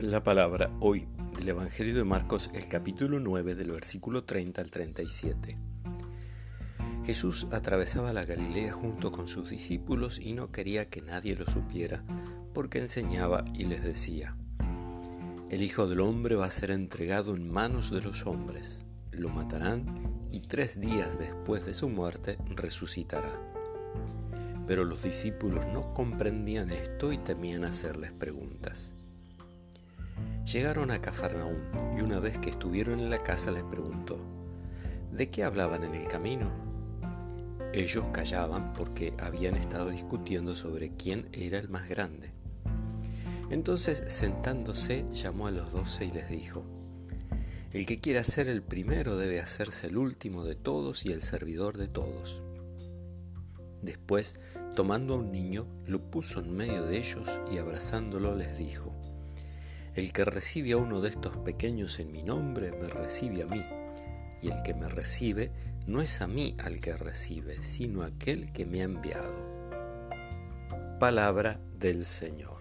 [0.00, 5.58] La palabra hoy del Evangelio de Marcos, el capítulo 9 del versículo 30 al 37.
[7.04, 12.02] Jesús atravesaba la Galilea junto con sus discípulos y no quería que nadie lo supiera
[12.54, 14.38] porque enseñaba y les decía,
[15.50, 19.84] El Hijo del Hombre va a ser entregado en manos de los hombres, lo matarán
[20.30, 23.38] y tres días después de su muerte resucitará.
[24.66, 28.94] Pero los discípulos no comprendían esto y temían hacerles preguntas.
[30.52, 31.60] Llegaron a Cafarnaúm
[31.96, 34.18] y una vez que estuvieron en la casa les preguntó,
[35.12, 36.50] ¿de qué hablaban en el camino?
[37.72, 42.32] Ellos callaban porque habían estado discutiendo sobre quién era el más grande.
[43.48, 46.64] Entonces, sentándose, llamó a los doce y les dijo,
[47.72, 51.78] El que quiera ser el primero debe hacerse el último de todos y el servidor
[51.78, 52.42] de todos.
[53.82, 54.40] Después,
[54.74, 58.96] tomando a un niño, lo puso en medio de ellos y abrazándolo les dijo,
[59.94, 63.64] el que recibe a uno de estos pequeños en mi nombre, me recibe a mí,
[64.40, 65.50] y el que me recibe
[65.86, 69.48] no es a mí al que recibe, sino aquel que me ha enviado.
[70.98, 72.59] Palabra del Señor.